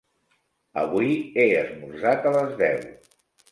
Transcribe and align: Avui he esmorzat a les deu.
Avui 0.83 1.11
he 1.37 1.45
esmorzat 1.59 2.27
a 2.29 2.35
les 2.39 2.59
deu. 2.65 2.83